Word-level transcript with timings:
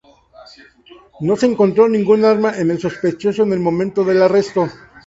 No 1.19 1.35
se 1.35 1.45
encontró 1.45 1.87
ningún 1.87 2.25
arma 2.25 2.57
en 2.57 2.71
el 2.71 2.79
sospechoso 2.79 3.43
en 3.43 3.53
el 3.53 3.59
momento 3.59 4.03
del 4.03 4.23
arresto. 4.23 4.67